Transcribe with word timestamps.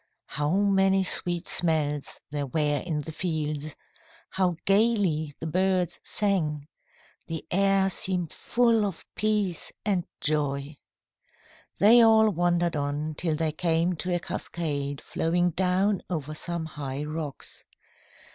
How 0.29 0.49
many 0.55 1.03
sweet 1.03 1.47
smells 1.47 2.19
there 2.31 2.47
were 2.47 2.59
in 2.79 3.01
the 3.01 3.11
fields! 3.11 3.75
How 4.31 4.55
gaily 4.65 5.35
the 5.39 5.45
birds 5.45 5.99
sang! 6.03 6.67
The 7.27 7.45
air 7.51 7.87
seemed 7.91 8.33
full 8.33 8.83
of 8.87 9.05
peace 9.13 9.71
and 9.85 10.07
joy. 10.19 10.77
They 11.77 12.01
all 12.01 12.31
wandered 12.31 12.75
on 12.75 13.13
till 13.13 13.35
they 13.35 13.51
came 13.51 13.93
to 13.97 14.15
a 14.15 14.19
cascade 14.19 15.01
flowing 15.01 15.51
down 15.51 16.01
over 16.09 16.33
some 16.33 16.65
high 16.65 17.03
rocks. 17.03 17.65